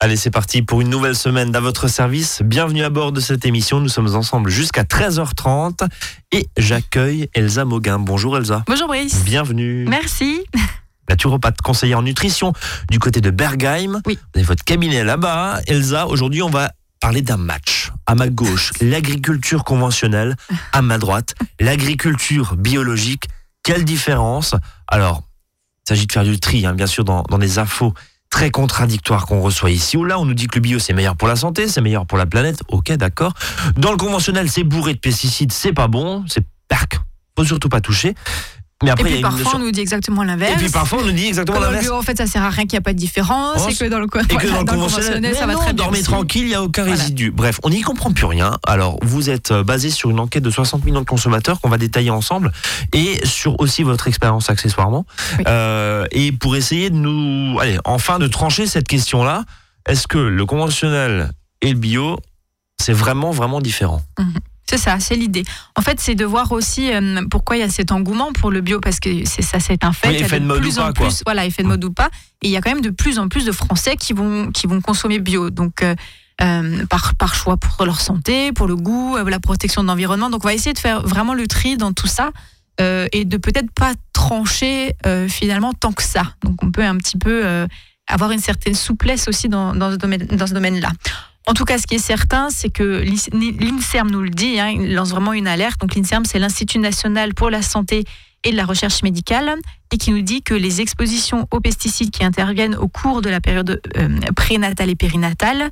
[0.00, 2.40] Allez, c'est parti pour une nouvelle semaine à votre service.
[2.44, 3.80] Bienvenue à bord de cette émission.
[3.80, 5.88] Nous sommes ensemble jusqu'à 13h30
[6.30, 7.98] et j'accueille Elsa Mauguin.
[7.98, 8.62] Bonjour Elsa.
[8.68, 9.24] Bonjour Brice.
[9.24, 9.86] Bienvenue.
[9.88, 10.44] Merci.
[11.08, 12.52] Naturopathe conseillère en nutrition
[12.88, 14.00] du côté de Bergheim.
[14.06, 14.16] Oui.
[14.22, 15.62] Vous avez votre cabinet là-bas.
[15.66, 16.70] Elsa, aujourd'hui, on va
[17.00, 17.90] parler d'un match.
[18.06, 20.36] À ma gauche, l'agriculture conventionnelle.
[20.72, 23.24] À ma droite, l'agriculture biologique.
[23.64, 24.54] Quelle différence?
[24.86, 25.24] Alors,
[25.86, 27.94] il s'agit de faire du tri, hein, bien sûr, dans, dans des infos
[28.30, 30.18] très contradictoires qu'on reçoit ici ou là.
[30.18, 32.26] On nous dit que le bio c'est meilleur pour la santé, c'est meilleur pour la
[32.26, 32.62] planète.
[32.68, 33.32] Ok, d'accord.
[33.76, 37.00] Dans le conventionnel, c'est bourré de pesticides, c'est pas bon, c'est perc.
[37.36, 38.14] Faut surtout pas toucher.
[38.84, 40.52] Mais Et après, puis parfois, notion- on nous dit exactement l'inverse.
[40.54, 41.90] Et puis parfois, on nous dit exactement Que dans le l'inverse.
[41.90, 43.62] bio, en fait, ça sert à rien qu'il n'y a pas de différence.
[43.66, 45.46] Oh, et que dans le, co- Et que voilà, dans le dans le conventionnel, ça
[45.46, 45.74] va non, très bien.
[45.82, 46.04] dormez aussi.
[46.06, 46.96] tranquille, il n'y a aucun Voilà.
[47.00, 47.32] résidu.
[47.32, 48.56] Bref, on n'y comprend plus rien.
[48.64, 51.78] Alors, vous êtes euh, basé sur une enquête de 60 millions de consommateurs qu'on va
[51.78, 52.52] détailler ensemble
[52.92, 55.06] et sur aussi votre expérience accessoirement.
[55.38, 55.44] Oui.
[55.48, 59.42] Euh, et pour essayer de nous, allez, enfin de trancher cette question-là,
[59.88, 61.32] est-ce que le conventionnel
[61.62, 62.16] et le bio,
[62.80, 64.02] c'est vraiment, vraiment différent?
[64.68, 65.44] C'est ça, c'est l'idée.
[65.76, 68.60] En fait, c'est de voir aussi euh, pourquoi il y a cet engouement pour le
[68.60, 70.08] bio, parce que c'est ça, c'est un fait.
[70.08, 71.06] Oui, Il y a effet de mode plus ou en pas, quoi.
[71.06, 72.10] plus, voilà, effet de mode ou pas.
[72.42, 74.66] Et il y a quand même de plus en plus de Français qui vont, qui
[74.66, 75.48] vont consommer bio.
[75.48, 75.94] Donc, euh,
[76.42, 80.28] euh, par, par choix pour leur santé, pour le goût, la protection de l'environnement.
[80.28, 82.30] Donc, on va essayer de faire vraiment le tri dans tout ça
[82.78, 84.92] et de peut-être pas trancher
[85.28, 86.34] finalement tant que ça.
[86.44, 87.66] Donc, on peut un petit peu
[88.06, 90.92] avoir une certaine souplesse aussi dans, dans ce domaine, dans ce domaine-là.
[91.48, 94.94] En tout cas, ce qui est certain, c'est que l'INSERM nous le dit, hein, il
[94.94, 95.80] lance vraiment une alerte.
[95.80, 98.04] Donc l'INSERM, c'est l'Institut national pour la santé
[98.44, 99.54] et la recherche médicale,
[99.90, 103.40] et qui nous dit que les expositions aux pesticides qui interviennent au cours de la
[103.40, 105.70] période euh, prénatale et périnatale,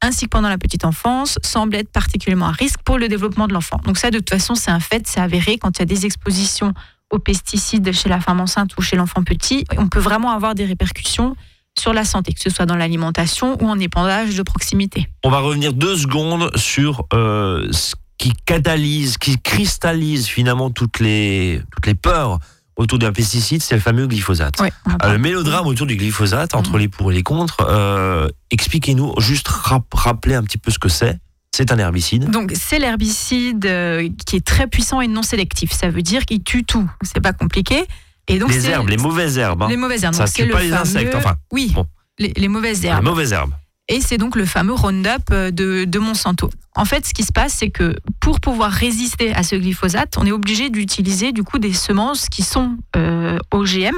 [0.00, 3.52] ainsi que pendant la petite enfance, semblent être particulièrement à risque pour le développement de
[3.52, 3.78] l'enfant.
[3.84, 5.58] Donc ça, de toute façon, c'est un fait, c'est avéré.
[5.58, 6.72] Quand il y a des expositions
[7.10, 10.64] aux pesticides chez la femme enceinte ou chez l'enfant petit, on peut vraiment avoir des
[10.64, 11.36] répercussions
[11.78, 15.08] sur la santé, que ce soit dans l'alimentation ou en épandage de proximité.
[15.24, 21.60] On va revenir deux secondes sur euh, ce qui catalyse, qui cristallise finalement toutes les,
[21.72, 22.38] toutes les peurs
[22.76, 24.60] autour d'un pesticide, c'est le fameux glyphosate.
[24.60, 24.72] Ouais,
[25.04, 26.78] Euh, le mélodrame autour du glyphosate, entre Mhm.
[26.78, 30.88] les pour et les contre, euh, expliquez-nous, juste rap- rappeler un petit peu ce que
[30.88, 31.18] c'est.
[31.52, 32.30] C'est un herbicide.
[32.30, 35.72] Donc c'est l'herbicide euh, qui est très puissant et non sélectif.
[35.72, 36.88] Ça veut dire qu'il tue tout.
[37.02, 37.84] C'est pas compliqué.
[38.28, 39.62] Et donc les herbes, les mauvaises herbes.
[39.62, 39.68] hein.
[39.68, 40.14] les mauvaises herbes.
[40.14, 41.86] Ça Donc, tue le pas les fameux- insectes, enfin, oui, bon.
[42.18, 43.04] les, les mauvaises Les herbes.
[43.04, 43.52] mauvaises herbes.
[43.90, 46.50] Et c'est donc le fameux Roundup euh, de, de Monsanto.
[46.76, 50.26] En fait, ce qui se passe, c'est que pour pouvoir résister à ce glyphosate, on
[50.26, 53.94] est obligé d'utiliser du coup des semences qui sont euh, OGM,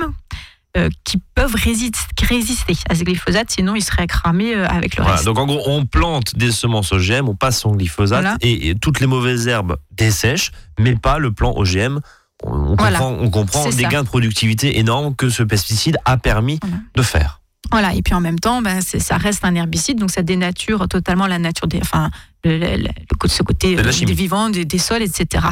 [0.77, 5.03] euh, qui peuvent résister, résister à ce glyphosate, sinon ils seraient cramés euh, avec le
[5.03, 5.27] Voilà, reste.
[5.27, 8.37] donc en gros, on plante des semences OGM, on passe son glyphosate Voilà.
[8.43, 11.99] et, et toutes les mauvaises herbes dessèchent, mais pas le plan OGM.
[12.43, 12.99] On, Voilà.
[12.99, 13.89] comprend, on comprend ça.
[13.89, 16.77] gains de productivité énormes que ce pesticide a permis Voilà.
[16.95, 17.41] de faire.
[17.71, 21.27] Voilà, et puis en même temps, ben, ça reste un herbicide, donc ça dénature totalement
[21.27, 22.11] la nature des, enfin,
[22.45, 25.45] le, le- le- le- ce côté De euh, des vivants, des, des sols, etc.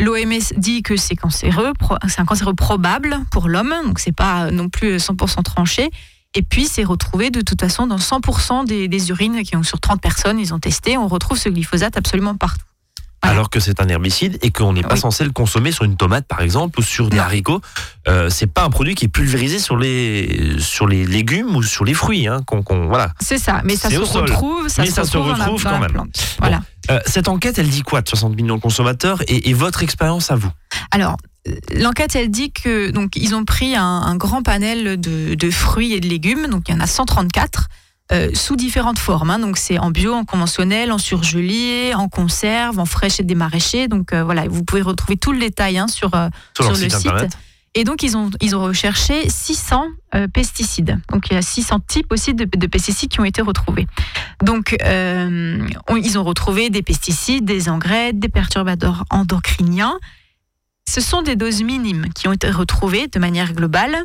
[0.00, 1.72] L'OMS dit que c'est cancéreux,
[2.08, 5.90] c'est un cancéreux probable pour l'homme, donc c'est pas non plus 100% tranché.
[6.34, 9.78] Et puis c'est retrouvé de toute façon dans 100% des, des urines qui ont sur
[9.78, 12.64] 30 personnes, ils ont testé, on retrouve ce glyphosate absolument partout.
[13.24, 13.32] Voilà.
[13.38, 15.00] Alors que c'est un herbicide et qu'on n'est pas Oui.
[15.00, 17.22] censé le consommer sur une tomate par exemple ou sur des Non.
[17.24, 17.60] haricots.
[18.08, 21.84] Euh, c'est pas un produit qui est pulvérisé sur les sur les légumes ou sur
[21.84, 22.26] les fruits.
[22.28, 23.12] Hein, qu'on- qu'on- voilà.
[23.20, 26.02] C'est ça, mais ça se retrouve, ça Mais se ça se retrouve, quand même.
[26.38, 26.60] Voilà.
[26.90, 30.30] Euh, cette enquête, elle dit quoi de 60 millions de consommateurs et, et votre expérience
[30.30, 30.50] à vous?
[30.90, 31.16] Alors,
[31.48, 35.50] euh, l'enquête, elle dit que donc ils ont pris un, un grand panel de, de
[35.50, 37.68] fruits et de légumes, donc il y en a 134.
[38.12, 39.38] Euh, sous différentes formes, hein.
[39.38, 43.88] donc c'est en bio, en conventionnel, en surgelé, en conserve, en fraîche et des maraîchers.
[43.88, 46.84] Donc euh, voilà, vous pouvez retrouver tout le détail hein, sur, euh, sur, leur sur
[46.84, 47.10] le site
[47.76, 51.00] Et donc, ils ont, ils ont recherché 600 euh, pesticides.
[51.10, 53.86] Donc, il y a 600 types aussi de, de pesticides qui ont été retrouvés.
[54.44, 59.98] Donc, on- ils ont retrouvé des pesticides, des engrais, des perturbateurs endocriniens.
[60.88, 63.96] Ce sont des doses minimes qui ont été retrouvées de manière globale,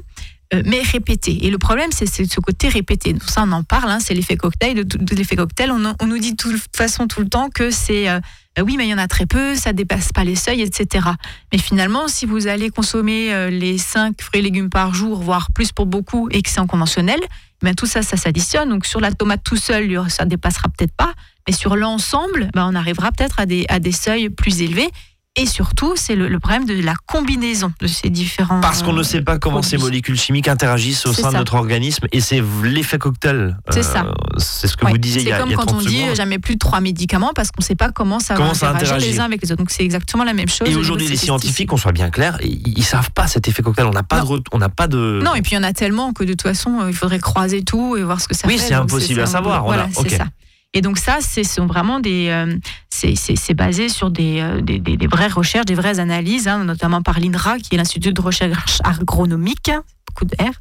[0.53, 1.45] euh, mais répétées.
[1.45, 3.13] Et le problème, c'est ce côté répété.
[3.13, 4.85] Donc, ça, on en parle, hein, c'est l'effet cocktail.
[4.85, 8.09] De, l'effet cocktail, on, on nous dit de toute façon tout le temps que c'est
[8.09, 8.19] euh,
[8.59, 11.05] euh, oui, mais il y en a très peu, ça dépasse pas les seuils, etc.
[11.51, 15.51] Mais finalement, si vous allez consommer euh, les 5 fruits et légumes par jour, voire
[15.51, 17.19] plus pour beaucoup, et que c'est en conventionnel,
[17.61, 18.69] ben tout ça, ça s'additionne.
[18.69, 21.13] Donc sur la tomate tout seul, ça dépassera peut-être pas,
[21.47, 24.89] mais sur l'ensemble, ben, on arrivera peut-être à des, à des seuils plus élevés.
[25.35, 28.59] Et surtout, c'est le, le problème de la combinaison de ces différents.
[28.61, 31.53] Parce qu'on ne sait pas comment ces molécules chimiques interagissent au C'est sein de notre
[31.53, 33.55] organisme et c'est l'effet cocktail.
[33.69, 34.05] C'est ça.
[34.37, 34.91] C'est ce que Ouais.
[34.91, 36.09] vous disiez il y C'est a, comme il y a quand 30 on dit secondes.
[36.09, 38.53] euh, jamais plus de trois médicaments parce qu'on ne sait pas comment ça Comment va
[38.55, 39.11] ça interagir interagit.
[39.13, 39.59] les uns avec les autres.
[39.59, 40.67] Donc c'est exactement la même chose.
[40.67, 43.85] Et aujourd'hui, les scientifiques, qu'on soit bien clair, ils, ils savent pas cet effet cocktail.
[43.85, 45.21] On n'a pas de, on n'a pas de.
[45.23, 47.19] Non, et puis il y en a tellement que de toute façon, euh, il faudrait
[47.19, 48.65] croiser tout et voir ce que ça Oui, fait.
[48.69, 49.63] c'est Donc, impossible à c'est savoir.
[49.63, 50.25] On Voilà, c'est ça.
[50.73, 52.55] Et donc ça, ce sont vraiment des, euh,
[52.89, 57.01] c'est- basé sur des, euh, des, des- des vraies recherches, des vraies analyses, hein, notamment
[57.01, 59.71] par l'INRA, qui est l'Institut de recherche agronomique,
[60.19, 60.51] beaucoup de R.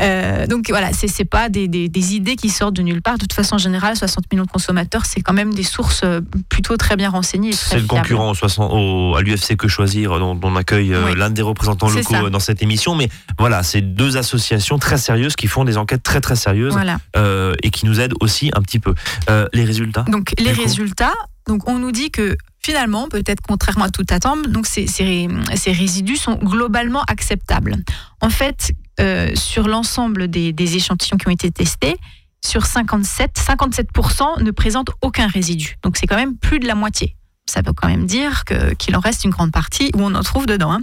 [0.00, 3.14] Euh, donc voilà, c'est c'est pas des, des, des idées qui sortent de nulle part.
[3.14, 6.20] De toute façon, en général, 60 millions de consommateurs, c'est quand même des sources euh,
[6.48, 7.52] plutôt très bien renseignées.
[7.52, 11.06] C'est le concurrent au 60 au- à l'UFC Que Choisir, dont dont on accueille euh,
[11.06, 11.14] Oui.
[11.16, 12.22] l'un des représentants locaux ça.
[12.24, 12.94] euh, dans cette émission.
[12.94, 13.08] Mais
[13.38, 16.98] voilà, c'est deux associations très sérieuses qui font des enquêtes très très sérieuses Voilà.
[17.16, 18.94] euh, et qui nous aident aussi un petit peu.
[19.30, 21.14] Euh, les résultats Donc les résultats,
[21.46, 25.72] donc on nous dit que finalement, peut-être contrairement à tout attendre, donc ces, ces- ces
[25.72, 27.76] résidus sont globalement acceptables.
[28.20, 31.96] En fait, euh, sur l'ensemble des, des échantillons qui ont été testés,
[32.44, 35.76] sur 57, 57% ne présentent aucun résidu.
[35.82, 37.16] Donc c'est quand même plus de la moitié.
[37.50, 38.44] Ça veut quand même dire
[38.78, 40.72] qu'il en reste une grande partie où on en trouve dedans.
[40.72, 40.80] hein.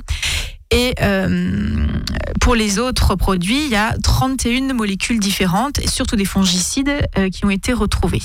[0.71, 1.85] Et euh,
[2.41, 7.29] pour les autres produits, il y a 31 molécules différentes, et surtout des fongicides euh,
[7.29, 8.21] qui ont été retrouvés.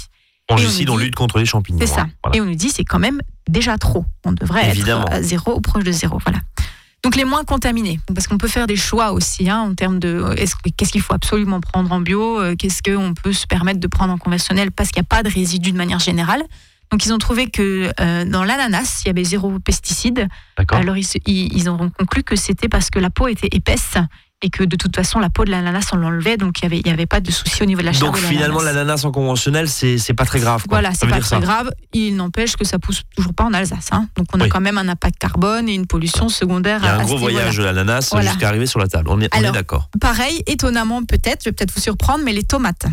[0.51, 1.79] Fongicides, on dit- lutte contre les champignons.
[1.81, 2.01] C'est ça.
[2.03, 2.11] hein.
[2.25, 2.39] Voilà.
[2.39, 4.05] Et on nous dit c'est quand même déjà trop.
[4.25, 5.05] On devrait Évidemment.
[5.07, 6.19] être à zéro ou proche de zéro.
[6.25, 6.41] Voilà.
[7.03, 10.35] Donc les moins contaminés, parce qu'on peut faire des choix aussi hein, en termes de
[10.63, 13.87] que- qu'est-ce qu'il faut absolument prendre en bio, euh, qu'est-ce qu'on peut se permettre de
[13.87, 16.43] prendre en conventionnel parce qu'il n'y a pas de résidus de manière générale.
[16.91, 20.29] Donc ils ont trouvé que euh, dans l'ananas, il y avait zéro pesticide.
[20.59, 20.79] D'accord.
[20.79, 23.95] Alors ils ont conclu que c'était parce que la peau était épaisse
[24.43, 26.89] et que de toute façon la peau de l'ananas on l'enlevait, donc il n'y avait,
[26.89, 29.05] y avait pas de souci au niveau de la chair Donc de finalement, l'ananas.
[29.05, 30.63] en conventionnel, c'est pas très grave.
[30.67, 30.79] quoi.
[30.79, 31.39] Voilà, c'est pas très ça.
[31.41, 31.71] grave.
[31.93, 33.89] Il n'empêche que ça pousse toujours pas en Alsace.
[33.93, 34.09] hein.
[34.17, 36.79] Donc on a quand même un impact carbone et une pollution secondaire.
[36.83, 38.31] Il y a un gros voyage de l'ananas Voilà.
[38.31, 39.11] jusqu'à arriver sur la table.
[39.11, 39.91] On est, d'accord.
[40.01, 42.87] Pareil, étonnamment peut-être, je vais peut-être vous surprendre, mais les tomates.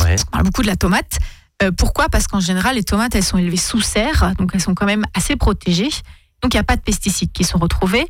[0.00, 0.16] Ouais.
[0.28, 1.18] On parle beaucoup de la tomate.
[1.62, 2.08] Euh, pourquoi?
[2.08, 5.04] Parce qu'en général, les tomates, elles sont élevées sous serre, donc elles sont quand même
[5.14, 5.90] assez protégées.
[6.42, 8.06] Donc il n'y a pas de pesticides qui sont retrouvés.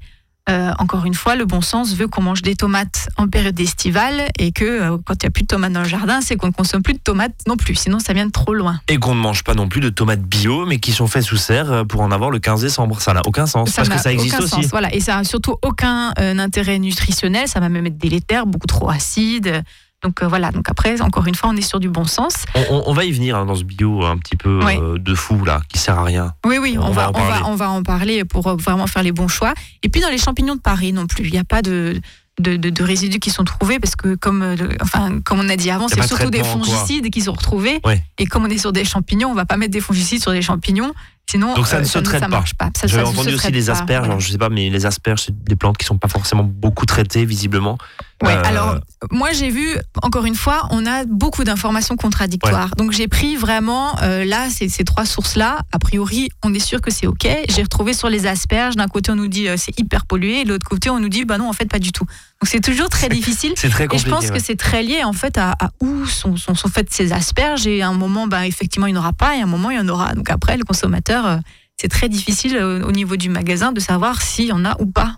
[0.48, 4.28] Euh, encore une fois, le bon sens veut qu'on mange des tomates en période estivale
[4.40, 6.48] et que euh, quand il n'y a plus de tomates dans le jardin, c'est qu'on
[6.48, 8.80] ne consomme plus de tomates non plus, sinon ça vient de trop loin.
[8.88, 11.36] Et qu'on ne mange pas non plus de tomates bio, mais qui sont faites sous
[11.36, 13.00] serre euh, pour en avoir le 15 décembre.
[13.00, 13.70] Ça n'a aucun sens.
[13.72, 14.62] parce que ça existe aucun aussi.
[14.62, 14.92] sens, voilà.
[14.92, 18.90] Et ça n'a surtout aucun euh, intérêt nutritionnel, ça va même être délétère, beaucoup trop
[18.90, 19.62] acide.
[20.02, 22.34] Donc euh, voilà, donc après, encore une fois, on est sur du bon sens.
[22.56, 25.14] On, on- on va y venir hein, dans ce bio un petit peu euh, de
[25.14, 26.34] fou, là, qui sert à rien.
[26.44, 27.40] Oui, oui, on, On va, on, parler.
[27.42, 29.54] va, on va en parler pour euh, vraiment faire les bons choix.
[29.84, 32.00] Et puis dans les champignons de Paris non plus, il n'y a pas de,
[32.40, 35.54] de, de- de résidus qui sont trouvés parce que, comme, euh, enfin, comme on a
[35.56, 36.48] dit avant, c'est de surtout des quoi.
[36.48, 37.78] fongicides qui sont retrouvés.
[37.84, 38.02] Ouais.
[38.18, 40.42] Et comme on est sur des champignons, on va pas mettre des fongicides sur des
[40.42, 40.92] champignons.
[41.30, 42.44] Sinon, Donc ça ne se traite ça pas.
[42.58, 42.70] pas.
[42.84, 44.04] J'avais ne entendu aussi pas, asperges.
[44.06, 46.84] Alors, je sais pas, mais les asperges, c'est des plantes qui sont pas forcément beaucoup
[46.84, 47.78] traitées, visiblement.
[48.22, 48.76] Ouais, Euh, alors
[49.10, 49.66] moi j'ai vu,
[50.02, 52.70] encore une fois, on a beaucoup d'informations contradictoires.
[52.76, 56.80] Donc j'ai pris vraiment, euh, là, ces, ces trois sources-là, a priori, on est sûr
[56.80, 57.26] que c'est OK.
[57.48, 60.44] J'ai retrouvé sur les asperges, d'un côté on nous dit euh, c'est hyper pollué, et
[60.44, 62.04] de l'autre côté on nous dit bah non, en fait pas du tout.
[62.04, 63.54] Donc c'est toujours très difficile.
[63.56, 64.08] C'est très Et compliqué.
[64.10, 64.30] je pense ouais.
[64.30, 67.66] que c'est très lié en fait à, à où sont, sont, sont faites ces asperges.
[67.66, 69.70] Et à un moment, bah, effectivement, il n'y en aura pas, et à un moment,
[69.70, 70.14] il y en aura.
[70.14, 71.36] Donc après, le consommateur, euh,
[71.80, 74.86] c'est très difficile euh, au niveau du magasin de savoir s'il y en a ou
[74.86, 75.16] pas.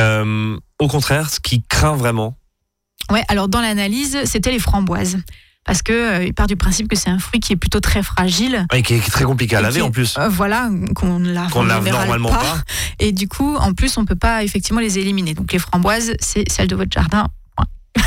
[0.00, 2.36] Euh, au contraire, ce qui craint vraiment,
[3.10, 5.18] Ouais, alors dans l'analyse, c'était les framboises.
[5.64, 8.02] Parce que euh, il part du principe que c'est un fruit qui est plutôt très
[8.02, 8.66] fragile.
[8.72, 11.62] et qui est très compliqué à laver en plus, Euh, voilà, qu'on ne lave, en
[11.62, 12.38] lave normalement pas.
[12.38, 12.62] pas.
[12.98, 15.34] Et du coup, en plus, on peut pas effectivement les éliminer.
[15.34, 17.28] Donc les framboises, c'est celles de votre jardin.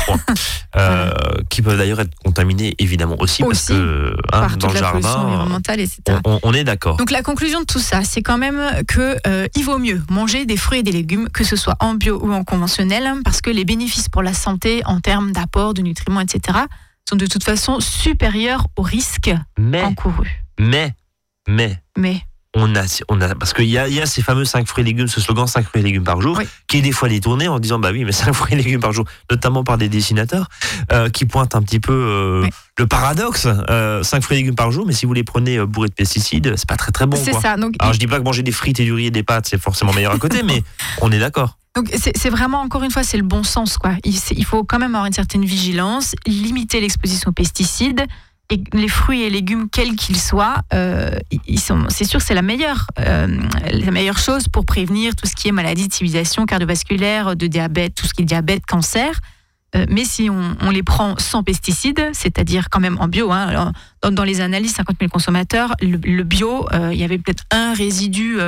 [0.76, 1.10] euh,
[1.50, 5.10] qui peuvent d'ailleurs être contaminés évidemment aussi, parce que hein, par dans le la pollution
[5.12, 6.00] jardin, environnementale, etc.
[6.24, 6.96] on, on- on est d'accord.
[6.96, 10.44] Donc la conclusion de tout ça, c'est quand même que euh, il vaut mieux manger
[10.46, 13.50] des fruits et des légumes, que ce soit en bio ou en conventionnel, parce que
[13.50, 16.58] les bénéfices pour la santé en termes d'apport de nutriments, etc.,
[17.08, 20.42] sont de toute façon supérieurs aux risques Mais, encourus.
[20.58, 20.94] mais,
[21.48, 22.20] mais, Mais
[22.58, 24.82] on a, on a parce qu'il y a, il y a ces fameux 5 fruits
[24.82, 26.44] et légumes, ce slogan 5 fruits et légumes par jour, Oui.
[26.66, 28.92] qui est des fois détourné en disant bah oui, mais 5 fruits et légumes par
[28.92, 30.48] jour, notamment par des dessinateurs,
[30.92, 32.48] euh, qui pointent un petit peu euh, Oui.
[32.78, 33.46] le paradoxe.
[33.70, 35.94] Euh, 5 fruits et légumes par jour, mais si vous les prenez euh, bourrés de
[35.94, 37.16] pesticides, c'est pas très très bon.
[37.22, 37.56] c'est ça.
[37.56, 39.46] Donc Alors je dis pas que manger des frites et du riz et des pâtes,
[39.48, 40.62] c'est forcément meilleur à côté, mais
[41.02, 41.58] on est d'accord.
[41.74, 43.90] Donc c'est vraiment encore une fois c'est le bon sens quoi.
[44.02, 48.00] Il, il faut quand même avoir une certaine vigilance, limiter l'exposition aux pesticides
[48.50, 51.18] et les fruits et légumes quels qu'ils soient, euh,
[51.88, 53.26] c'est sûr c'est la meilleure euh,
[53.70, 57.94] la meilleure chose pour prévenir tout ce qui est maladie de civilisation cardiovasculaire, de diabète,
[57.94, 59.20] tout ce qui est diabète, cancer.
[59.74, 63.72] Euh, mais si on, les prend sans pesticides, c'est-à-dire quand même en bio, hein,
[64.08, 68.38] dans, les analyses 50 000 consommateurs, le, bio, euh, il y avait peut-être un résidu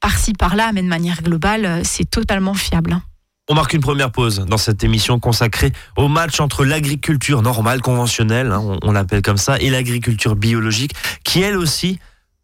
[0.00, 3.00] par-ci par-là, mais de manière globale, c'est totalement fiable.
[3.48, 8.50] On marque une première pause dans cette émission consacrée au match entre l'agriculture normale, conventionnelle,
[8.50, 12.00] hein, on, l'appelle comme ça, et l'agriculture biologique, qui elle aussi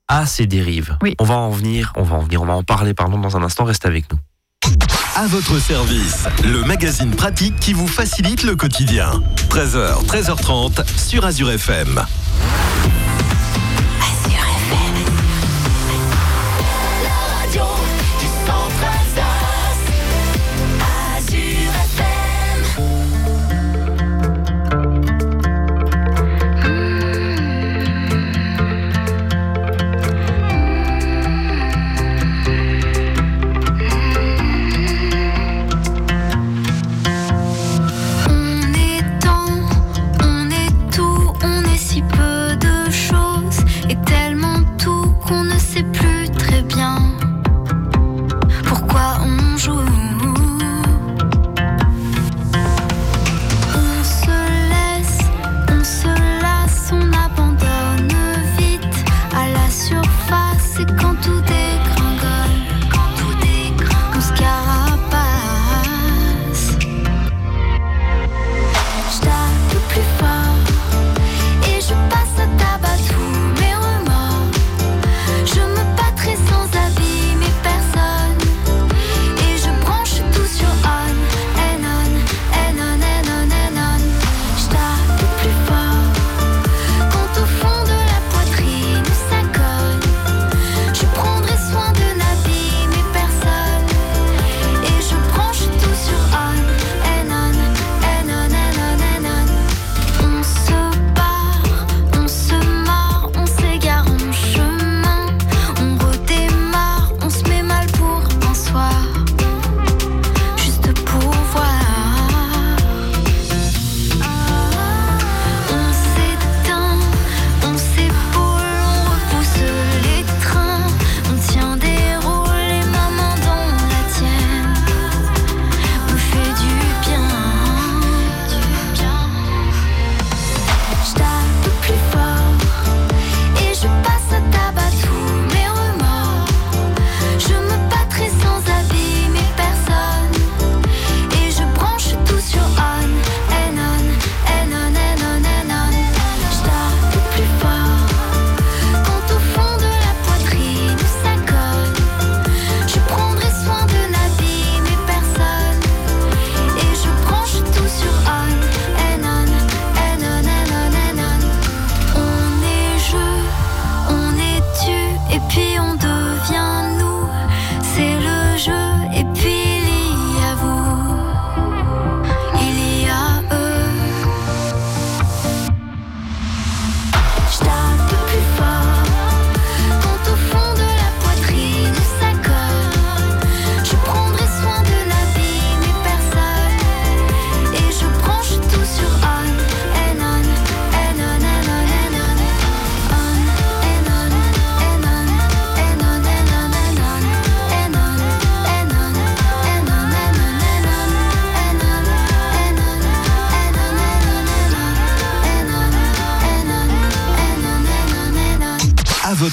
[0.06, 0.96] a ses dérives.
[1.18, 3.42] On va en venir, on va en venir, on va en parler pardon dans un
[3.42, 3.64] instant.
[3.64, 4.18] Reste avec nous.
[5.16, 9.10] À votre service, le magazine pratique qui vous facilite le quotidien.
[9.48, 12.00] 13h, 13h30 sur Azure FM.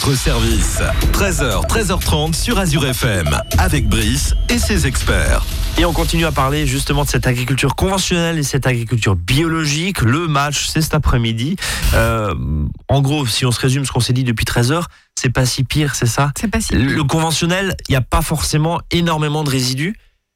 [0.10, 0.82] Votre service.
[1.14, 5.46] 13h, 13h30 sur Azure FM, avec Brice et ses experts.
[5.78, 10.02] Et on continue à parler justement de cette agriculture conventionnelle et cette agriculture biologique.
[10.02, 11.58] Le match, c'est cet après-midi.
[11.94, 12.34] Euh,
[12.88, 14.84] en gros, si on se résume ce qu'on s'est dit depuis 13 h
[15.16, 16.32] c'est pas si pire, c'est ça?
[16.40, 16.80] C'est pas si pire.
[16.80, 19.96] Le conventionnel, il n'y a pas forcément énormément de résidus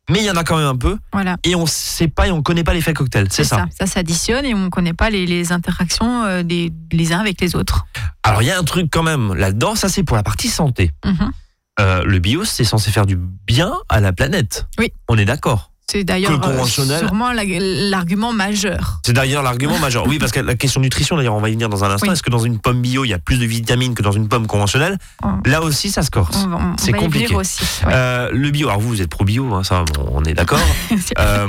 [0.10, 0.98] mais il y en a quand même un peu.
[1.14, 1.38] Voilà.
[1.44, 3.68] Et on sait pas et on connaît pas l'effet cocktail, c'est ça?
[3.78, 3.86] ça.
[3.86, 7.86] s'additionne et on connaît pas les, interactions euh, des, les uns avec les autres.
[8.24, 10.92] Alors il y a un truc quand même là-dedans, ça c'est pour la partie santé.
[11.06, 11.32] Mhm.
[11.80, 14.68] Euh, le bio, c'est censé faire du bien à la planète.
[14.78, 14.94] Oui.
[15.08, 15.74] On est d'accord.
[15.94, 19.00] C'est d'ailleurs euh, sûrement l'argument majeur.
[19.06, 20.08] C'est d'ailleurs l'argument majeur.
[20.08, 22.12] Oui, parce que la question nutrition, d'ailleurs, on va y venir dans un instant.
[22.12, 24.28] Est-ce que dans une pomme bio, il y a plus de vitamines que dans une
[24.28, 24.98] pomme conventionnelle
[25.46, 26.48] Là aussi, ça se corse.
[26.78, 27.36] C'est compliqué.
[27.36, 30.60] Aussi, euh, le bio, alors vous, vous êtes pro bio, hein, ça, on est d'accord.
[31.20, 31.48] euh,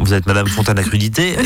[0.00, 1.36] vous êtes Madame Fontaine à crudité.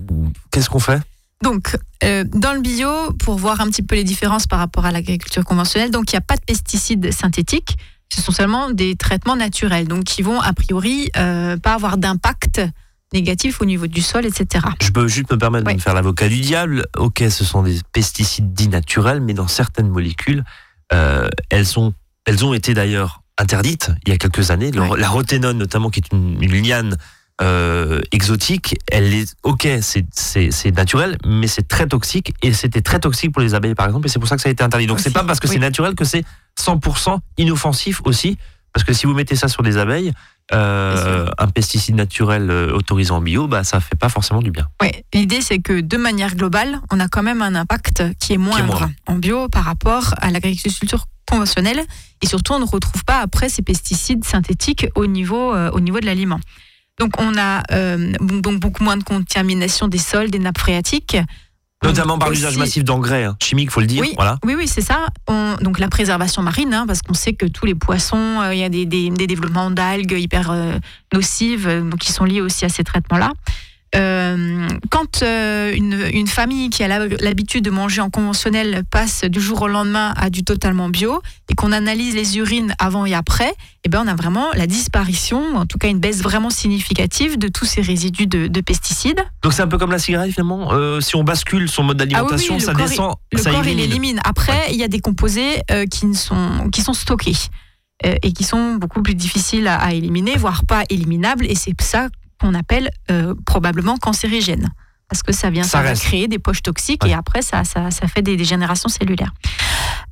[0.50, 1.00] Qu'est-ce qu'on fait?
[1.42, 4.92] Donc, euh, dans le bio, pour voir un petit peu les différences par rapport à
[4.92, 7.76] l'agriculture conventionnelle, donc il n'y a pas de pesticides synthétiques
[8.12, 12.60] ce sont seulement des traitements naturels, donc qui vont a priori euh, pas avoir d'impact
[13.12, 14.64] négatif au niveau du sol, etc.
[14.80, 16.86] Je peux juste me permettre de me faire l'avocat du diable.
[16.96, 20.44] Ok, ce sont des pesticides dits naturels, mais dans certaines molécules,
[20.92, 21.92] euh, elles, sont,
[22.24, 24.70] elles ont été d'ailleurs interdites il y a quelques années.
[24.70, 26.96] La roténone, notamment, qui est une, une liane
[27.42, 33.32] euh, exotique, elle est ok, c'est- naturel, mais c'est très toxique et c'était très toxique
[33.32, 34.86] pour les abeilles, par exemple, et c'est pour ça que ça a été interdit.
[34.86, 35.54] Donc c'est pas parce que oui.
[35.54, 36.24] c'est naturel que c'est
[36.60, 38.36] 100% inoffensif aussi,
[38.72, 40.12] parce que si vous mettez ça sur des abeilles,
[40.52, 44.66] euh, un pesticide naturel euh, autorisé en bio, bah ça fait pas forcément du bien.
[44.82, 48.36] Ouais, l'idée c'est que de manière globale, on a quand même un impact qui est
[48.36, 48.90] moindre moindre.
[49.06, 51.80] en bio par rapport à l'agriculture conventionnelle
[52.20, 56.00] et surtout on ne retrouve pas après ces pesticides synthétiques au niveau, euh, au niveau
[56.00, 56.40] de l'aliment.
[57.00, 61.16] Donc on a euh, donc beaucoup moins de contamination des sols, des nappes phréatiques.
[61.82, 64.02] Notamment par l'usage massif d'engrais hein, chimiques, faut le dire.
[64.02, 64.36] Oui, Voilà.
[64.44, 65.06] oui, oui, c'est ça.
[65.28, 68.60] On- donc la préservation marine, hein, parce qu'on sait que tous les poissons, euh, il
[68.60, 70.74] y a des, des- des développements d'algues hyper euh,
[71.14, 73.32] nocives, qui sont liés aussi à ces traitements-là.
[73.96, 79.40] Euh, quand euh, une, une famille qui a l'habitude de manger en conventionnel passe du
[79.40, 83.52] jour au lendemain à du totalement bio et qu'on analyse les urines avant et après,
[83.84, 87.36] eh ben on a vraiment la disparition, ou en tout cas une baisse vraiment significative
[87.36, 89.24] de tous ces résidus de, de pesticides.
[89.42, 90.72] Donc c'est un peu comme la cigarette finalement.
[90.72, 93.64] Euh, si on bascule son mode d'alimentation, Ah oui, oui, ça descend, Le ça corps,
[93.64, 93.90] il élimine.
[93.90, 94.20] élimine.
[94.22, 97.36] Après, il y a des composés qui, ne sont, qui sont stockés
[98.04, 101.44] et qui sont beaucoup plus difficiles à, à éliminer, voire pas éliminables.
[101.46, 102.08] Et c'est ça
[102.40, 104.68] qu'on appelle euh, probablement cancérigène.
[105.08, 107.10] Parce que ça vient Ça créer des poches toxiques Ouais.
[107.10, 109.32] et après, ça, ça, ça fait des dégénérations cellulaires.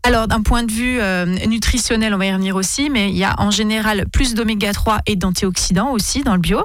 [0.03, 3.23] Alors, d'un point de vue euh, nutritionnel, on va y revenir aussi, mais il y
[3.25, 6.65] a en général plus d'oméga 3 et d'antioxydants aussi dans le bio.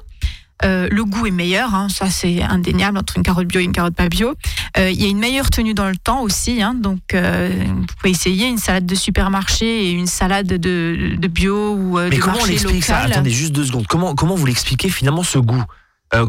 [0.63, 3.72] Euh, le goût est meilleur, hein, ça c'est indéniable entre une carotte bio et une
[3.74, 4.33] carotte pas bio.
[4.77, 7.86] Euh, il y a une meilleure tenue dans le temps aussi, hein, donc euh, vous
[7.98, 12.22] pouvez essayer une salade de supermarché et une salade de, de bio ou Mais de
[12.22, 13.00] comment on l'explique ça?
[13.00, 13.88] Attendez juste deux secondes.
[13.88, 15.63] Comment, comment vous l'expliquez finalement ce goût?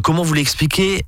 [0.03, 1.05] Comment vous l'expliquez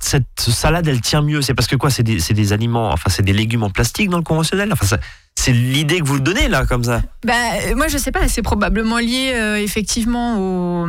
[0.00, 1.40] Cette salade, elle tient mieux?
[1.40, 1.88] C'est parce que quoi?
[1.88, 4.72] C'est des, c'est des aliments, enfin c'est des légumes en plastique dans le conventionnel?
[4.72, 4.98] Enfin, ça-
[5.36, 7.00] c'est l'idée que vous le donnez là, comme ça.
[7.24, 7.32] Bah,
[7.76, 10.88] moi, je sais pas, c'est probablement lié euh, effectivement aux-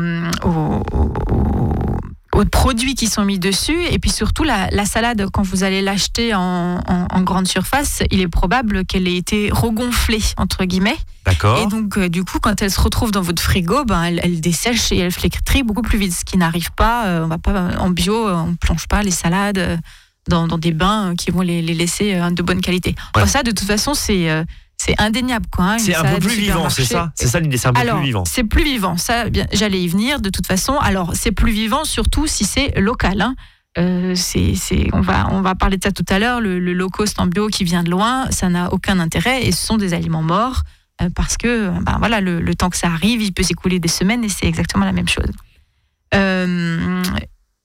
[2.44, 3.78] aux produits qui sont mis dessus.
[3.92, 8.04] Et puis surtout, la, la salade, quand vous allez l'acheter en, en- en grande surface,
[8.12, 10.98] il est probable qu'elle ait été regonflée, entre guillemets.
[11.26, 11.68] Et D'accord.
[11.68, 14.92] donc, euh, du coup, quand elle se retrouve dans votre frigo, ben, elle, elle dessèche
[14.92, 16.14] et elle flétrit beaucoup plus vite.
[16.14, 19.12] Ce qui n'arrive pas, euh, on va pas en bio, euh, on plonge pas les
[19.12, 19.80] salades
[20.30, 22.96] dans, dans des bains qui vont les, les laisser de bonne qualité.
[23.16, 24.30] Enfin, ça, de toute façon, c'est
[24.86, 25.46] c'est indéniable.
[25.52, 25.66] quoi.
[25.66, 27.12] hein, C'est un peu plus vivant, c'est ça?
[27.16, 28.26] C'est ça l'idée, c'est un peu Alors, plus vivant.
[28.26, 28.98] c'est plus vivant.
[28.98, 30.78] Ça, bien, j'allais y venir de toute façon.
[30.78, 33.22] Alors, c'est plus vivant surtout si c'est local.
[33.22, 33.36] hein.
[33.80, 34.54] Euh, c'est,
[34.94, 36.42] on, va, on va parler de ça tout à l'heure.
[36.42, 39.52] Le, le low cost en bio qui vient de loin, ça n'a aucun intérêt et
[39.52, 40.62] ce sont des aliments morts
[41.02, 43.88] euh, parce que ben, voilà, le, le temps que ça arrive, il peut s'écouler des
[43.88, 45.26] semaines et c'est exactement la même chose.
[46.14, 47.02] Euh,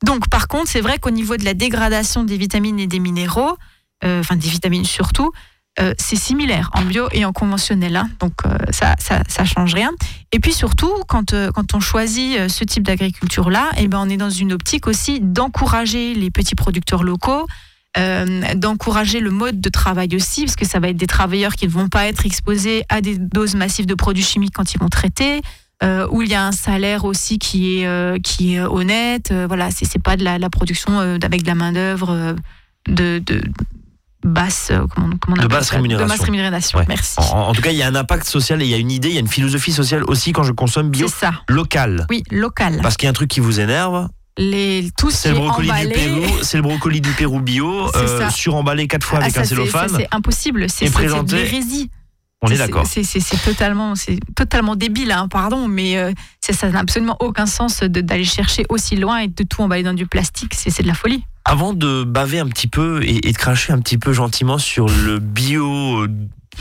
[0.04, 3.56] donc, par contre, c'est vrai qu'au niveau de la dégradation des vitamines et des minéraux,
[4.02, 5.32] enfin des vitamines surtout,
[5.80, 7.96] euh, c'est similaire en bio et en conventionnel.
[7.96, 8.08] hein.
[8.20, 9.90] donc, euh, ça, ça, change rien.
[10.32, 14.16] Et puis surtout, quand, euh, quand on choisit ce type d'agriculture-là, eh ben, on est
[14.16, 17.46] dans une optique aussi d'encourager les petits producteurs locaux,
[18.54, 21.72] d'encourager le mode de travail aussi, parce que ça va être des travailleurs qui ne
[21.72, 25.40] vont pas être exposés à des doses massives de produits chimiques quand ils vont traiter.
[26.10, 30.16] où il y a un salaire aussi qui est qui est honnête voilà c'est pas
[30.16, 32.36] de la, la production avec de la main d'œuvre
[32.88, 33.42] de, de
[34.24, 36.06] basse euh, comment, comment on De basse rémunération.
[36.06, 36.84] de basse rémunération Ouais.
[36.88, 38.78] merci En, en tout cas, il y a un impact social et il y a
[38.78, 41.32] une idée, il y a une philosophie sociale aussi quand je consomme bio c'est ça
[41.48, 42.06] local.
[42.10, 45.28] oui local Parce qu'il y a un truc qui vous énerve, les tout ce c'est
[45.30, 48.30] le brocoli emballé du Pérou, c'est le brocoli du Pérou bio, C'est euh, ça.
[48.30, 49.88] suremballé quatre fois Ah, avec ça, un cellophane.
[49.96, 51.90] c'est impossible c'est présenté- l'hérésie
[52.40, 52.86] On est d'accord.
[52.86, 53.02] C'est
[53.44, 53.94] totalement,
[54.36, 59.18] totalement débile, hein, pardon, mais euh, ça n'a absolument aucun sens d'aller chercher aussi loin
[59.18, 60.52] et de tout emballer dans du plastique.
[60.54, 61.24] C'est de la folie.
[61.44, 64.86] Avant de baver un petit peu et, et de cracher un petit peu gentiment sur
[64.86, 66.08] le bio, euh,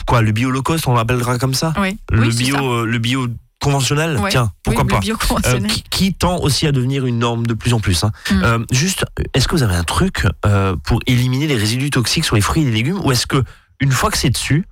[0.08, 1.74] quoi, le bio low cost, on l'appellera comme ça?
[1.80, 2.62] Oui, Le oui, bio, ça.
[2.64, 3.28] euh, le bio
[3.60, 4.32] conventionnel, Ouais.
[4.32, 4.96] tiens, pourquoi Oui, pas?
[4.96, 8.04] Le bio Euh, qui, qui tend aussi à devenir une norme de plus en plus.
[8.04, 8.12] hein.
[8.32, 8.42] Mm.
[8.44, 12.36] Euh, juste, est-ce que vous avez un truc euh, pour éliminer les résidus toxiques sur
[12.36, 13.44] les fruits et les légumes, ou est-ce que
[13.80, 14.64] une fois que c'est dessus,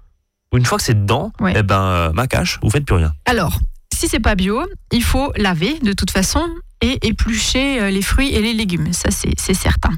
[0.58, 1.54] une fois que c'est dedans, Ouais.
[1.56, 3.14] eh ben, euh, ma cache, vous faites plus rien.
[3.26, 3.60] Alors,
[3.94, 6.46] si c'est pas bio, il faut laver de toute façon
[6.82, 8.92] et éplucher euh, les fruits et les légumes.
[8.94, 9.92] Ça, c'est certain.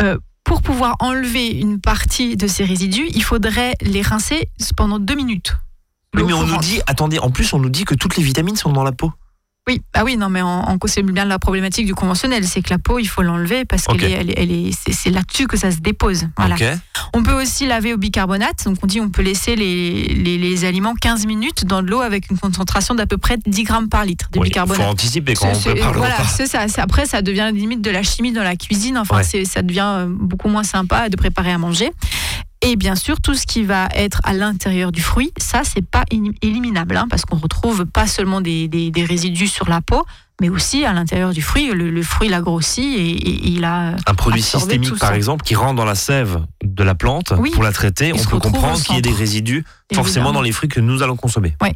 [0.00, 5.14] Euh, pour pouvoir enlever une partie de ces résidus, il faudrait les rincer pendant deux
[5.16, 5.56] minutes.
[6.14, 8.56] Oui, mais on nous dit, attendez, en plus on nous dit que toutes les vitamines
[8.56, 9.12] sont dans la peau.
[9.68, 12.78] Oui, ah oui, non, mais on, c'est bien la problématique du conventionnel, c'est que la
[12.78, 16.28] peau, il faut l'enlever parce qu'elle est, elle est, c'est là-dessus que ça se dépose.
[16.36, 16.54] Voilà.
[17.14, 20.94] On peut aussi laver au bicarbonate, donc on dit on peut laisser les, les, aliments
[20.94, 24.28] 15 minutes dans de l'eau avec une concentration d'à peu près 10 grammes par litre
[24.30, 24.82] de bicarbonate.
[24.82, 26.64] Il faut anticiper quand on prépare le Voilà, c'est ça.
[26.76, 28.96] Après, ça devient limite de la chimie dans la cuisine.
[28.96, 31.90] Enfin, ça devient euh, beaucoup moins sympa de préparer à manger.
[32.62, 36.04] Et bien sûr, tout ce qui va être à l'intérieur du fruit, ça, c'est pas
[36.42, 40.06] éliminable, hein, parce qu'on retrouve pas seulement des, des, résidus sur la peau,
[40.40, 41.70] mais aussi à l'intérieur du fruit.
[41.72, 43.96] Le, fruit l'a grossi et, il a.
[44.06, 47.72] Un produit systémique, par exemple, qui rentre dans la sève de la plante pour la
[47.72, 51.02] traiter, on peut comprendre qu'il y ait des résidus forcément dans les fruits que nous
[51.02, 51.54] allons consommer.
[51.62, 51.70] Oui.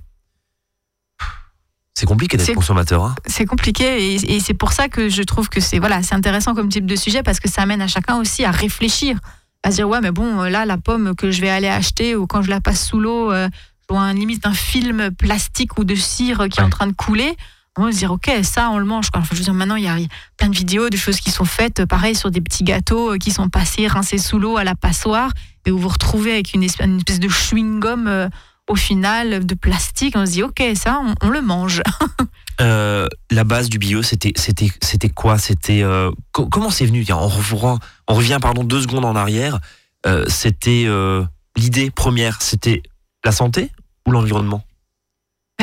[1.95, 3.05] C'est compliqué d'être consommateur.
[3.05, 3.15] Hein.
[3.27, 6.55] C'est compliqué et, et c'est pour ça que je trouve que c'est voilà, c'est intéressant
[6.55, 9.19] comme type de sujet parce que ça amène à chacun aussi à réfléchir
[9.63, 12.27] à se dire ouais mais bon là la pomme que je vais aller acheter ou
[12.27, 13.49] quand je la passe sous l'eau euh,
[13.89, 16.93] je vois un limite un film plastique ou de cire qui est en train de
[16.93, 17.37] couler.
[17.77, 19.23] On va se dire ok ça on le mange quoi.
[19.31, 19.97] je veux dire, maintenant il y a
[20.37, 23.31] plein de vidéos de choses qui sont faites pareil sur des petits gâteaux euh, qui
[23.31, 25.33] sont passés rincés sous l'eau à la passoire.
[25.67, 28.29] Et où vous retrouvez avec une espèce, une espèce de chewing gum euh,
[28.71, 31.83] au final de plastique on se dit ok ça on, le mange.
[32.59, 34.33] La base du bio c'était
[35.15, 35.39] quoi?
[35.39, 35.85] C'était
[36.33, 37.05] comment c'est venu?
[37.11, 37.79] On,
[38.09, 39.61] on revient pardon deux secondes en arrière.
[40.07, 41.25] Euh, c'était euh,
[41.57, 42.83] l'idée première, c'était
[43.25, 43.71] la santé
[44.07, 44.65] ou l'environnement?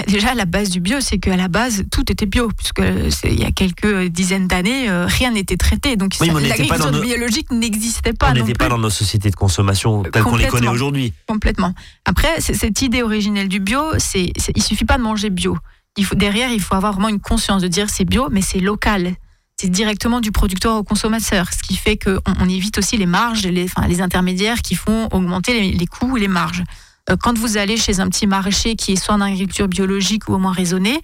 [0.08, 2.82] Déjà, la base du bio, c'est qu'à la base, tout était bio, puisque
[3.24, 5.96] il y a quelques dizaines d'années, euh, rien n'était traité.
[5.96, 8.32] Donc, l'agriculture biologique n'existait pas.
[8.32, 11.14] On n'était pas dans nos sociétés de consommation telles qu'on les connaît aujourd'hui.
[11.28, 11.74] Complètement.
[12.06, 15.58] Après, cette idée originelle du bio, c'est, il suffit pas de manger bio.
[15.98, 18.60] Il faut, derrière, il faut avoir vraiment une conscience de dire c'est bio, mais c'est
[18.60, 19.16] local
[19.60, 23.44] c'est directement du producteur au consommateur, ce qui fait qu'on on évite aussi les marges,
[23.48, 26.64] les, enfin, les intermédiaires qui font augmenter les, coûts et les marges.
[27.10, 30.34] Euh, quand vous allez chez un petit maraîcher qui est soit en agriculture biologique ou
[30.34, 31.00] au moins raisonnée,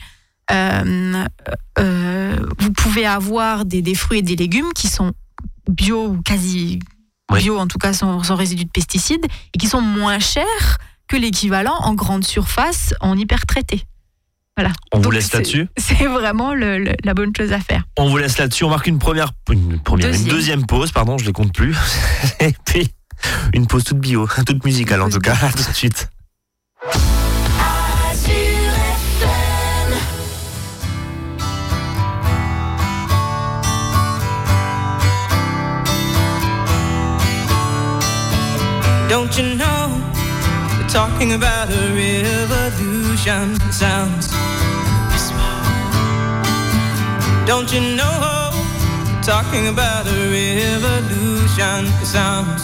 [0.52, 1.26] euh,
[1.80, 5.14] euh, vous pouvez avoir des, des, fruits et des légumes qui sont
[5.70, 6.80] bio ou quasi
[7.34, 11.16] bio, en tout cas sans, sans résidus de pesticides, et qui sont moins chers que
[11.16, 13.84] l'équivalent en grande surface en hyper traité.
[14.56, 14.72] Voilà.
[14.92, 15.68] On vous laisse là-dessus?
[15.78, 17.84] C'est vraiment la bonne chose à faire.
[17.98, 18.64] On vous laisse là-dessus.
[18.66, 20.28] On marque une première, une, première deuxième.
[20.28, 21.76] une deuxième pause, pardon, je les compte plus.
[22.40, 22.92] Et puis
[23.54, 25.36] une pause toute bio, toute musicale en tout cas.
[25.42, 26.10] À tout de suite.
[39.10, 39.90] Don't you know,
[40.88, 43.58] talking about a revolution?
[43.72, 44.34] Sounds
[47.46, 48.52] Don't you know?
[49.22, 51.86] Talking about a revolution?
[52.06, 52.64] Sounds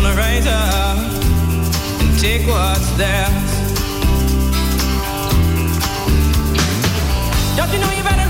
[0.00, 0.96] gonna rise up
[2.00, 3.50] and take what's theirs.
[7.56, 8.27] Don't you know you better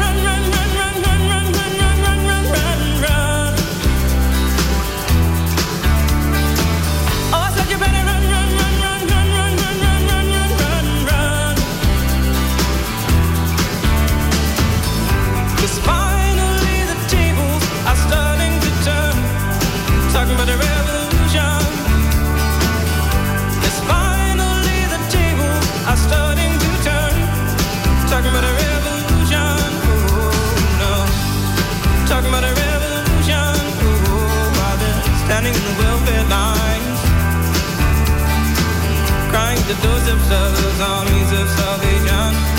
[39.68, 42.57] the doors themselves, armies of salvation.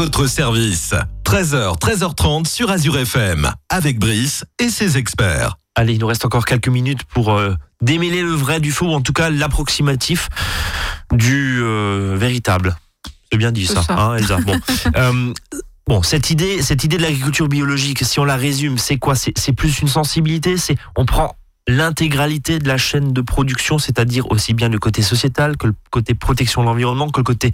[0.00, 0.94] Votre service.
[1.26, 5.58] 13h, 13h30 sur Azure FM, avec Brice et ses experts.
[5.74, 8.94] Allez, il nous reste encore quelques minutes pour euh, démêler le vrai du faux, ou
[8.94, 10.30] en tout cas l'approximatif
[11.12, 12.78] du euh, véritable.
[13.30, 13.92] C'est bien dit ça, ça.
[13.98, 14.38] hein, Elsa.
[14.38, 14.58] Bon,
[14.96, 15.34] Euh,
[15.86, 19.14] bon, cette idée, cette idée de l'agriculture biologique, si on la résume, c'est quoi?
[19.14, 20.56] C'est c'est plus une sensibilité?
[20.56, 21.36] C'est on prend
[21.68, 26.14] l'intégralité de la chaîne de production, c'est-à-dire aussi bien le côté sociétal que le côté
[26.14, 27.52] protection de l'environnement, que le côté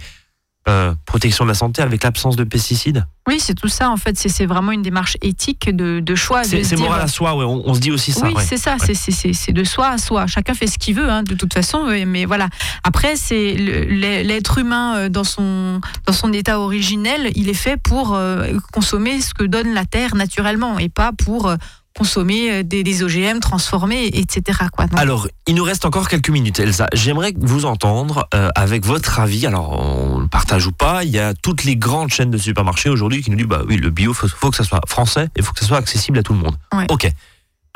[0.67, 3.05] euh, protection de la santé avec l'absence de pesticides?
[3.27, 4.17] Oui, c'est tout ça en fait.
[4.17, 6.43] C'est vraiment une démarche éthique de, de choix.
[6.43, 8.25] C'est moral à soi, ouais, on, on se dit aussi ça.
[8.27, 8.43] oui, ouais.
[8.45, 10.27] c'est ça, c'est- de soi à soi.
[10.27, 11.85] Chacun fait ce qu'il veut, hein, de toute façon.
[12.05, 12.47] Mais voilà.
[12.83, 18.15] Après, c'est l'être humain euh, dans son dans son état originel, il est fait pour
[18.15, 21.55] euh, consommer ce que donne la terre naturellement et pas pour euh,
[21.97, 24.59] consommer euh, des, des OGM transformés, etc.
[24.71, 24.85] Quoi.
[24.95, 26.87] Alors, il nous reste encore quelques minutes, Elsa.
[26.93, 29.45] J'aimerais vous entendre euh, avec votre avis.
[29.47, 31.03] Alors, on le partage ou pas.
[31.03, 33.77] Il y a toutes les grandes chaînes de supermarchés aujourd'hui qui nous disent bah oui,
[33.77, 36.23] le bio, faut, faut que ça soit français et faut que ça soit accessible à
[36.23, 36.55] tout le monde.
[36.73, 36.85] Ouais.
[36.89, 37.11] Ok.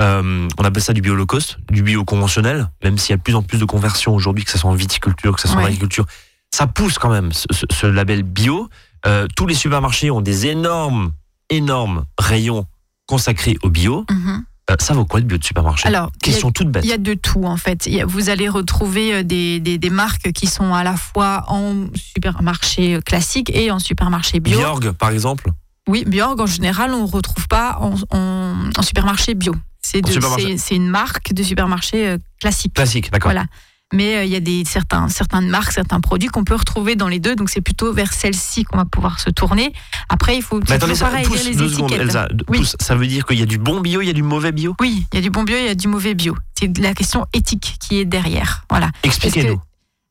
[0.02, 3.18] Euh, on appelle ça du bio low cost, du bio conventionnel, même s'il y a
[3.18, 5.62] de plus en plus de conversions aujourd'hui, que ce soit en viticulture, que ce soit
[5.62, 6.06] en agriculture.
[6.50, 8.68] Ça pousse quand même ce, ce- ce label bio.
[9.06, 11.12] Euh, tous les supermarchés ont des énormes,
[11.50, 12.66] énormes rayons
[13.08, 14.06] consacrés au bio.
[14.10, 14.44] mhm.
[14.70, 15.88] Euh, ça vaut quoi le bio de supermarché?
[15.88, 16.84] Alors, il y a- Question toute bête.
[16.86, 17.88] Il y a de tout en fait.
[17.88, 21.88] A- vous allez retrouver euh, des, des, des marques qui sont à la fois en
[21.96, 24.60] supermarché classique et en supermarché bio.
[24.60, 25.50] Bjorg, par exemple?
[25.90, 29.56] Oui, Bjorg en général on ne retrouve pas en, en- en supermarché bio.
[29.82, 30.52] C'est En de- supermarché.
[30.52, 32.74] c'est- c'est une marque de supermarché euh, classique.
[32.76, 33.32] Classique, d'accord.
[33.32, 33.48] Voilà.
[33.94, 37.08] Mais euh, il y a des, certains, certaines marques, certains produits qu'on peut retrouver dans
[37.10, 37.36] les deux.
[37.36, 39.74] Donc c'est plutôt vers celle-ci qu'on va pouvoir se tourner.
[40.10, 42.08] Après, il faut Mais attendez, ça, pareil, pousse les deux secondes, étiquettes.
[42.08, 42.28] Elsa.
[42.32, 42.60] d- Oui.
[42.60, 44.52] pousse, ça veut dire qu'il y a du bon bio, il y a du mauvais
[44.54, 44.76] bio?
[44.80, 46.36] Oui, il y a du bon bio, il y a du mauvais bio.
[46.58, 48.64] C'est de la question éthique qui est derrière.
[48.70, 48.90] Voilà.
[49.04, 49.60] Expliquez-nous.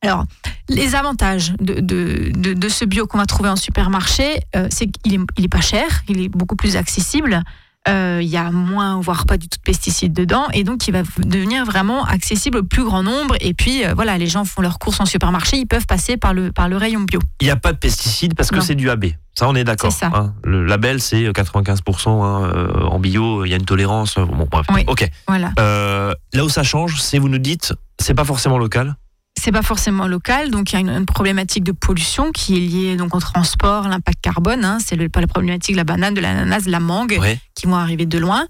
[0.03, 0.25] Alors,
[0.67, 4.87] les avantages de, de, de, de ce bio qu'on va trouver en supermarché, euh, c'est
[4.87, 7.41] qu'il est, il est pas cher, il est beaucoup plus accessible.
[7.87, 10.91] Euh, il y a moins, voire pas du tout de pesticides dedans, et donc il
[10.91, 13.35] va devenir vraiment accessible au plus grand nombre.
[13.41, 16.33] Et puis euh, voilà, les gens font leurs courses en supermarché, ils peuvent passer par
[16.33, 17.19] le, par le rayon bio.
[17.39, 19.05] Il n'y a pas de pesticides parce que c'est du AB.
[19.33, 19.91] Ça, on est d'accord.
[19.91, 20.11] C'est ça.
[20.13, 20.33] hein.
[20.43, 23.45] Le label, c'est 95% hein, euh, en bio.
[23.45, 24.17] Il y a une tolérance.
[24.17, 24.65] euh, Bon, bref.
[24.73, 24.83] Oui.
[24.87, 25.09] Ok.
[25.27, 25.51] Voilà.
[25.59, 28.95] Euh, là où ça change, c'est vous nous dites, c'est pas forcément local.
[29.39, 32.59] C'est pas forcément local, donc il y a une, une problématique de pollution qui est
[32.59, 34.63] liée donc au transport, l'impact carbone.
[34.65, 37.17] hein, c'est le- pas la problématique de la banane, de l'ananas, de la mangue.
[37.19, 37.39] Ouais.
[37.55, 38.45] qui vont arriver de loin.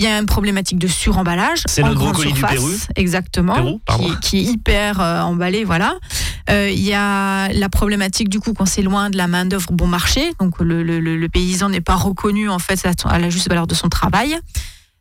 [0.00, 1.58] Il y a une problématique de suremballage.
[1.66, 2.68] C'est notre grande brocoli du Pérou.
[2.94, 3.54] Exactement.
[3.54, 5.96] Pérou, qui, qui est hyper euh, emballé, voilà.
[6.50, 9.72] Euh, il y a la problématique du coup quand c'est loin de la main d'œuvre
[9.72, 13.28] bon marché, donc le, le- le- le paysan n'est pas reconnu en fait à la
[13.28, 14.38] juste valeur de son travail.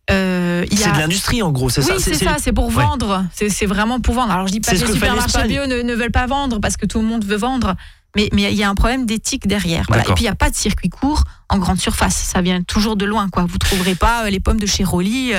[0.10, 1.70] Euh, C'est de l'industrie, en gros.
[1.70, 2.00] C'est oui, ça.
[2.00, 3.26] c'est ça, c'est pour vendre.
[3.34, 4.32] C'est c'est vraiment pour vendre.
[4.32, 6.86] Alors je dis pas que les supermarchés bio ne, ne veulent pas vendre parce que
[6.86, 7.76] tout le monde veut vendre.
[8.16, 9.86] Mais mais il y a un problème d'éthique derrière.
[9.90, 10.04] Voilà.
[10.04, 12.16] Et puis il n'y a pas de circuit court en grande surface.
[12.16, 13.30] Ça vient toujours de loin.
[13.30, 13.46] Quoi.
[13.48, 15.34] Vous trouverez pas euh, les pommes de chez Rolly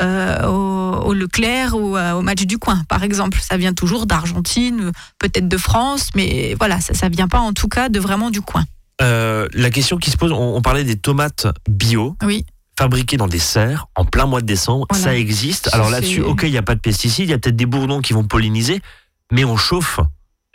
[0.00, 3.38] euh, au, au Leclerc ou euh, au match du coin, par exemple.
[3.40, 7.68] Ça vient toujours d'Argentine, peut-être de France, mais voilà, ça ça vient pas en tout
[7.68, 8.64] cas de vraiment du coin.
[9.00, 12.16] Euh, la question qui se pose, on, on parlait des tomates bio.
[12.24, 12.44] Oui.
[12.78, 15.04] Fabriquées dans des serres en plein mois de décembre, Voilà.
[15.04, 15.68] ça existe.
[15.72, 18.00] Alors là-dessus, ok, il n'y a pas de pesticides, il y a peut-être des bourdons
[18.00, 18.80] qui vont polliniser,
[19.32, 19.98] mais on chauffe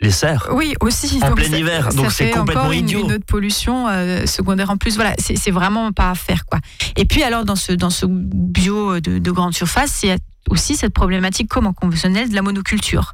[0.00, 0.48] les serres.
[0.52, 1.18] Oui, aussi.
[1.22, 3.04] En Donc plein hiver, donc c'est complètement une, idiot.
[3.04, 4.94] une autre pollution euh, secondaire en plus.
[4.96, 6.60] Voilà, c'est vraiment pas à faire quoi.
[6.96, 10.16] Et puis alors dans ce dans ce bio de, de grande surface, il y a
[10.48, 13.12] aussi cette problématique comme en conventionnel de la monoculture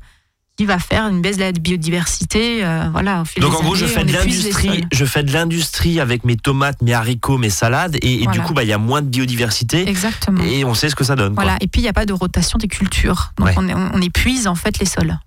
[0.61, 2.63] qui va faire une baisse de la biodiversité.
[2.63, 3.23] euh, voilà.
[3.23, 6.23] Au fil Donc des en gros, je fais de l'industrie, je fais de l'industrie avec
[6.25, 9.01] mes tomates, mes haricots, mes salades, et, et du coup, bah, il y a moins
[9.01, 10.43] de biodiversité, Exactement.
[10.45, 11.35] et on sait ce que ça donne.
[11.35, 11.45] quoi.
[11.45, 11.57] Voilà.
[11.63, 13.33] Et puis il n'y a pas de rotation des cultures.
[13.39, 13.55] Donc Ouais.
[13.57, 15.19] on, épuise en fait les sols.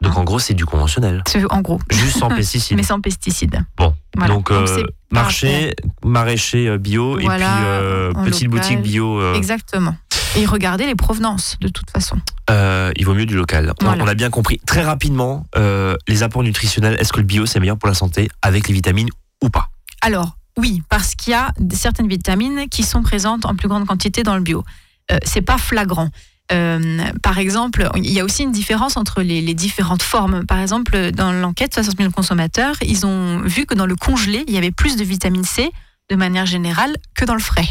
[0.00, 1.78] Donc en gros, c'est du conventionnel, C'est- En gros.
[1.90, 2.76] juste sans pesticides.
[2.78, 3.62] Mais sans pesticides.
[3.76, 4.32] Bon, Voilà.
[4.34, 5.74] donc, euh, marché,
[6.04, 8.60] maraîcher euh, bio, Voilà, et puis euh, petite local.
[8.60, 9.20] boutique bio.
[9.20, 9.94] euh, Exactement.
[10.36, 12.16] Et regardez les provenances de toute façon.
[12.50, 13.72] euh, il vaut mieux du local.
[13.80, 14.02] On, Voilà.
[14.02, 14.58] on a bien compris.
[14.66, 18.28] Très rapidement, euh, les apports nutritionnels, est-ce que le bio c'est meilleur pour la santé
[18.42, 19.08] avec les vitamines
[19.42, 19.68] ou pas?
[20.02, 24.22] Alors, oui, parce qu'il y a certaines vitamines qui sont présentes en plus grande quantité
[24.24, 24.64] dans le bio.
[25.12, 26.08] Euh, c'est pas flagrant.
[26.52, 30.44] Euh, par exemple, il y a aussi une différence entre les, les différentes formes.
[30.46, 34.52] Par exemple, dans l'enquête 60 000 consommateurs, ils ont vu que dans le congelé, il
[34.54, 35.70] y avait plus de vitamine C
[36.10, 37.66] de manière générale que dans le frais.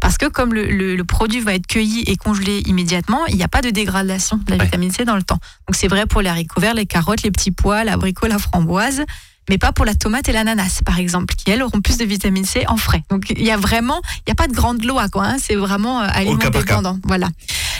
[0.00, 3.42] Parce que comme le, le- le produit va être cueilli et congelé immédiatement, il n'y
[3.42, 4.64] a pas de dégradation de la Ouais.
[4.64, 5.38] vitamine C dans le temps.
[5.68, 9.04] Donc c'est vrai pour les haricots verts, les carottes, les petits pois, l'abricot, la framboise.
[9.50, 12.44] Mais pas pour la tomate et l'ananas, par exemple, qui elles auront plus de vitamine
[12.44, 13.02] C en frais.
[13.10, 15.24] Donc il y a vraiment, il n'y a pas de grande loi, quoi.
[15.26, 16.98] Hein, c'est vraiment euh, aliment dépendant.
[17.04, 17.28] Voilà.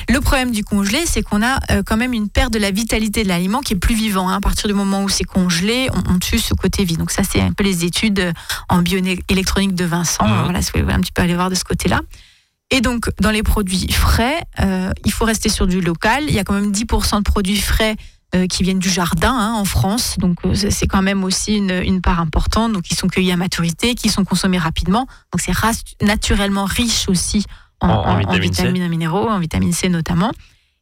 [0.08, 3.22] Le problème du congelé, c'est qu'on a euh, quand même une perte de la vitalité
[3.22, 4.28] de l'aliment qui est plus vivant.
[4.28, 4.38] hein.
[4.38, 6.96] À partir du moment où c'est congelé, on, on tue ce côté vie.
[6.96, 8.32] Donc ça, c'est un peu les études euh,
[8.68, 10.26] en bioélectronique de Vincent.
[10.26, 10.42] Mhm.
[10.42, 12.00] Voilà, si vous voulez un petit peu aller voir de ce côté-là.
[12.72, 16.24] Et donc, dans les produits frais, euh, il faut rester sur du local.
[16.26, 17.94] Il y a quand même 10% de produits frais
[18.34, 20.16] euh, qui viennent du jardin hein, en France.
[20.18, 22.72] Donc, euh, c'est quand même aussi une, une part importante.
[22.72, 25.06] Donc, ils sont cueillis à maturité, qui sont consommés rapidement.
[25.32, 25.52] Donc, c'est
[26.04, 27.44] naturellement riche aussi
[27.80, 30.32] en, En- vitamine vitamines et minéraux, en vitamine C notamment.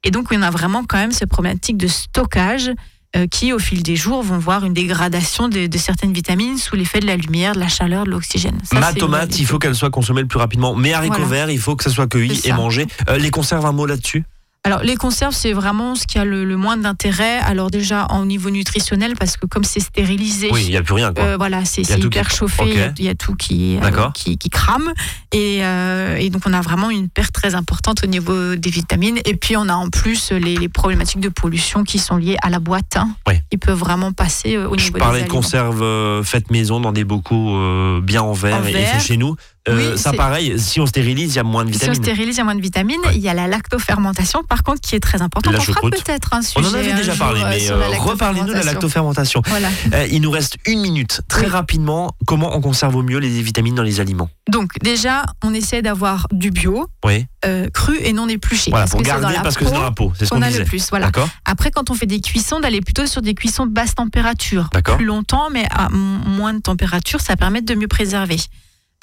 [0.04, 2.70] Et donc, on a vraiment quand même cette problématique de stockage
[3.16, 6.76] euh, qui, au fil des jours, vont voir une dégradation de, de certaines vitamines sous
[6.76, 8.58] l'effet de la lumière, de la chaleur, de l'oxygène.
[8.72, 10.74] Ma tomate, il faut qu'elle soit consommée le plus rapidement.
[10.76, 11.30] Mes haricots Voilà.
[11.46, 12.86] verts, il faut que ça soit cueilli et mangé.
[13.08, 14.24] Euh, les conserves, un mot là-dessus?
[14.68, 17.38] Alors, les conserves, c'est vraiment ce qui a le, le moins d'intérêt.
[17.38, 20.92] Alors, déjà, au niveau nutritionnel, parce que comme c'est stérilisé, Oui, il n'y a plus
[20.92, 21.14] rien.
[21.14, 21.22] Quoi.
[21.24, 24.10] euh, voilà, c'est hyper qui- chauffé, il y a- il y, a tout qui, euh,
[24.14, 24.92] qui, qui crame.
[25.32, 29.18] Et, euh, et donc, on a vraiment une perte très importante au niveau des vitamines.
[29.24, 32.50] Et puis, on a en plus les, les problématiques de pollution qui sont liées à
[32.50, 32.96] la boîte.
[32.98, 33.34] Hein, Oui.
[33.50, 35.40] Qui peuvent vraiment passer au Je niveau parlais des de aliments.
[35.40, 38.94] conserves euh, faites maison dans des bocaux bien en verre En et verre.
[39.00, 39.34] fait chez nous.
[39.68, 41.78] Euh, Oui, ça, c'est- pareil, si on stérilise, il y a moins de Si on
[41.92, 42.02] vitamines.
[42.02, 43.00] stérilise, il y a moins de vitamines.
[43.04, 43.14] Ouais.
[43.16, 45.52] Il y a la lactofermentation, par contre, qui est très importante.
[45.52, 46.64] La on fera peut-être un sujet.
[46.66, 49.42] on en avait déjà parlé, euh, mais euh, reparlez-nous de la lactofermentation.
[49.46, 49.68] Voilà.
[49.94, 51.20] Euh, il nous reste une minute.
[51.28, 51.48] Très Oui.
[51.48, 54.30] rapidement, comment on conserve au mieux les vitamines dans les aliments?
[54.48, 57.26] Donc déjà, on essaie d'avoir du bio, Oui,
[57.74, 58.70] cru et non épluché.
[58.70, 60.12] voilà, parce pour que garder, parce que c'est dans la peau.
[60.18, 60.60] C'est ce qu'on a disait.
[60.60, 60.88] le plus.
[60.90, 61.06] Voilà.
[61.06, 64.68] D'accord Après, quand on fait des cuissons, d'aller plutôt sur des cuissons basse température.
[64.72, 64.96] D'accord.
[64.96, 68.36] Plus longtemps, mais à moins de température, ça permet de mieux préserver.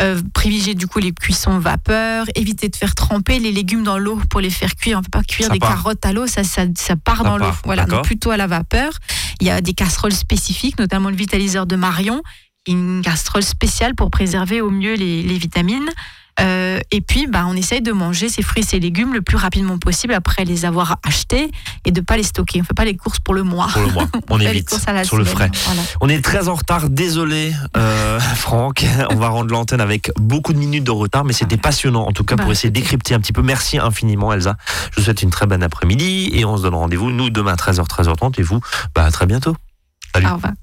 [0.01, 4.19] Euh, privilégier du coup les cuissons vapeur, éviter de faire tremper les légumes dans l'eau
[4.29, 4.97] pour les faire cuire.
[4.97, 5.69] On ne peut pas cuire Ça des part.
[5.75, 7.51] carottes à l'eau, ça, ça, ça part dans l'eau.
[7.63, 8.91] Voilà, donc plutôt à la vapeur.
[9.39, 12.21] Il y a des casseroles spécifiques, notamment le vitaliseur de Marion,
[12.67, 15.89] une casserole spéciale pour préserver au mieux les, les vitamines.
[16.41, 19.37] Euh, et puis, bah, on essaye de manger ces fruits et ces légumes le plus
[19.37, 21.49] rapidement possible après les avoir achetés
[21.85, 22.61] et de pas les stocker.
[22.61, 23.67] On fait pas les courses pour le mois.
[23.71, 24.69] Pour le mois, on évite
[25.03, 25.49] sur le frais.
[25.65, 25.81] Voilà.
[26.01, 28.85] On est très en retard, désolé euh, Franck.
[29.11, 32.23] On va rendre l'antenne avec beaucoup de minutes de retard, mais c'était passionnant en tout
[32.23, 33.41] cas pour Bah, essayer de décrypter un petit peu.
[33.41, 34.57] Merci infiniment Elsa.
[34.91, 37.55] Je vous souhaite une très bonne après-midi et on se donne rendez-vous nous demain à
[37.55, 38.59] 13h, 13h30 et vous,
[38.93, 39.55] bah, à très bientôt.
[40.13, 40.27] Salut.
[40.27, 40.53] Au revoir.